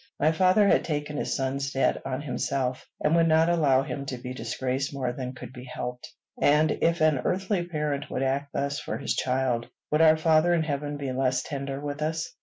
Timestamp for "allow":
3.49-3.83